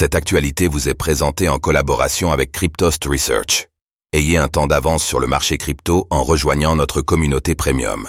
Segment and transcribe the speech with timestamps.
[0.00, 3.66] Cette actualité vous est présentée en collaboration avec Cryptost Research.
[4.12, 8.08] Ayez un temps d'avance sur le marché crypto en rejoignant notre communauté premium.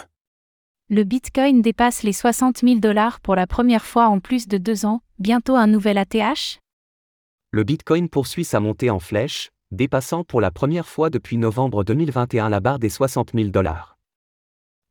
[0.90, 4.86] Le Bitcoin dépasse les 60 000 dollars pour la première fois en plus de deux
[4.86, 6.60] ans, bientôt un nouvel ATH
[7.50, 12.50] Le Bitcoin poursuit sa montée en flèche, dépassant pour la première fois depuis novembre 2021
[12.50, 13.98] la barre des 60 000 dollars.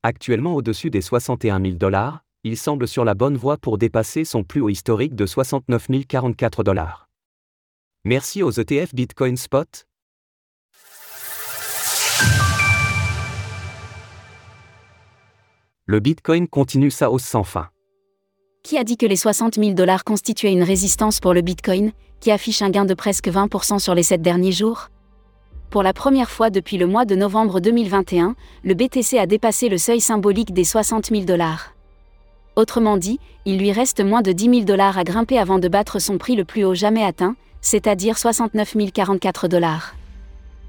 [0.02, 4.44] Actuellement au-dessus des 61 000 dollars, il semble sur la bonne voie pour dépasser son
[4.44, 7.08] plus haut historique de 69 044 dollars.
[8.04, 9.86] Merci aux ETF Bitcoin Spot,
[15.90, 17.68] le Bitcoin continue sa hausse sans fin.
[18.62, 22.30] Qui a dit que les 60 000 dollars constituaient une résistance pour le Bitcoin, qui
[22.30, 24.90] affiche un gain de presque 20% sur les 7 derniers jours?
[25.70, 29.78] Pour la première fois depuis le mois de novembre 2021, le BTC a dépassé le
[29.78, 31.72] seuil symbolique des 60 000 dollars.
[32.58, 36.00] Autrement dit, il lui reste moins de 10 000 dollars à grimper avant de battre
[36.00, 39.94] son prix le plus haut jamais atteint, c'est-à-dire 69 044 dollars.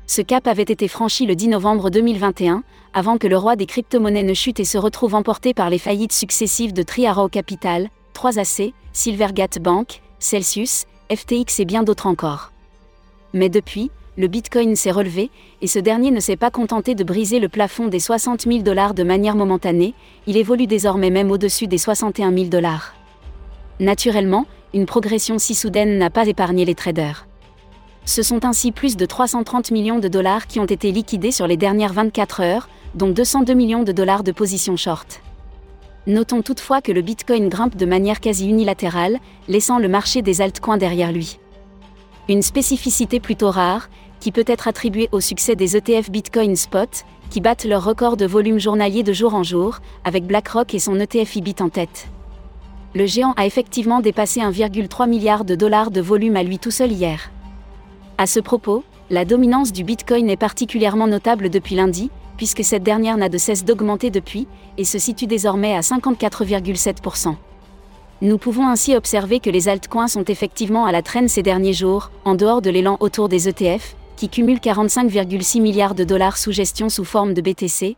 [0.05, 2.61] Ce cap avait été franchi le 10 novembre 2021,
[2.93, 6.13] avant que le roi des crypto-monnaies ne chute et se retrouve emporté par les faillites
[6.13, 12.51] successives de Triaro Capital, 3AC, Silvergate Bank, Celsius, FTX et bien d'autres encore.
[13.33, 15.31] Mais depuis, le Bitcoin s'est relevé,
[15.61, 18.93] et ce dernier ne s'est pas contenté de briser le plafond des 60 000 dollars
[18.93, 19.93] de manière momentanée,
[20.27, 22.95] il évolue désormais même au-dessus des 61 000 dollars.
[23.79, 27.27] Naturellement, une progression si soudaine n'a pas épargné les traders.
[28.03, 31.55] Ce sont ainsi plus de 330 millions de dollars qui ont été liquidés sur les
[31.55, 35.21] dernières 24 heures, dont 202 millions de dollars de position short.
[36.07, 40.77] Notons toutefois que le Bitcoin grimpe de manière quasi unilatérale, laissant le marché des altcoins
[40.77, 41.39] derrière lui.
[42.27, 46.89] Une spécificité plutôt rare, qui peut être attribuée au succès des ETF Bitcoin Spot,
[47.29, 50.99] qui battent leur record de volume journalier de jour en jour, avec BlackRock et son
[50.99, 52.07] ETF IBIT en tête.
[52.95, 56.91] Le géant a effectivement dépassé 1,3 milliard de dollars de volume à lui tout seul
[56.91, 57.31] hier.
[58.17, 63.17] À ce propos, la dominance du Bitcoin est particulièrement notable depuis lundi, puisque cette dernière
[63.17, 64.47] n'a de cesse d'augmenter depuis,
[64.77, 67.35] et se situe désormais à 54,7%.
[68.21, 72.11] Nous pouvons ainsi observer que les altcoins sont effectivement à la traîne ces derniers jours,
[72.25, 76.89] en dehors de l'élan autour des ETF, qui cumulent 45,6 milliards de dollars sous gestion
[76.89, 77.95] sous forme de BTC.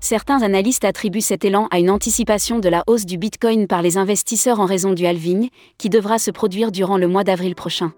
[0.00, 3.98] Certains analystes attribuent cet élan à une anticipation de la hausse du Bitcoin par les
[3.98, 7.92] investisseurs en raison du halving, qui devra se produire durant le mois d'avril prochain.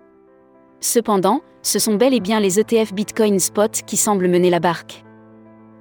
[0.80, 5.04] Cependant, ce sont bel et bien les ETF Bitcoin Spot qui semblent mener la barque.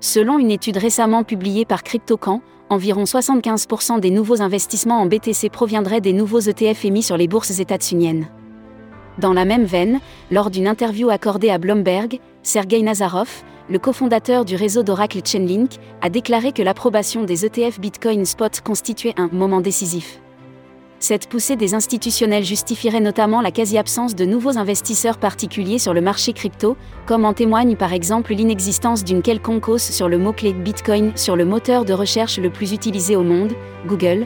[0.02, 6.00] Selon une étude récemment publiée par CryptoCamp, environ 75% des nouveaux investissements en BTC proviendraient
[6.00, 8.28] des nouveaux ETF émis sur les bourses états-uniennes.
[9.20, 10.00] Dans la même veine,
[10.32, 15.72] lors d'une interview accordée à Bloomberg, Sergei Nazarov, le cofondateur du réseau d'Oracle Chainlink,
[16.02, 20.22] a déclaré que l'approbation des ETF Bitcoin Spot constituait un moment décisif.
[21.00, 26.32] Cette poussée des institutionnels justifierait notamment la quasi-absence de nouveaux investisseurs particuliers sur le marché
[26.32, 31.36] crypto, comme en témoigne par exemple l'inexistence d'une quelconque hausse sur le mot-clé Bitcoin sur
[31.36, 33.52] le moteur de recherche le plus utilisé au monde,
[33.86, 34.26] Google,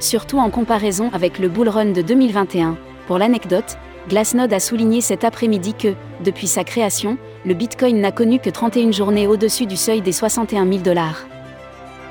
[0.00, 2.76] surtout en comparaison avec le bull run de 2021.
[3.06, 3.76] Pour l'anecdote,
[4.08, 5.94] Glassnode a souligné cet après-midi que,
[6.24, 10.66] depuis sa création, le Bitcoin n'a connu que 31 journées au-dessus du seuil des 61
[10.66, 11.26] 000 dollars.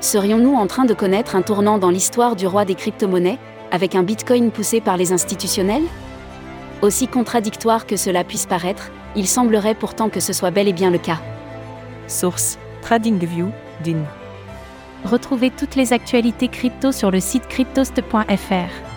[0.00, 3.38] Serions-nous en train de connaître un tournant dans l'histoire du roi des crypto-monnaies
[3.70, 5.84] avec un Bitcoin poussé par les institutionnels?
[6.82, 10.90] Aussi contradictoire que cela puisse paraître, il semblerait pourtant que ce soit bel et bien
[10.90, 11.20] le cas.
[12.06, 13.50] Source TradingView,
[13.82, 14.02] DIN.
[15.04, 18.93] Retrouvez toutes les actualités crypto sur le site cryptost.fr.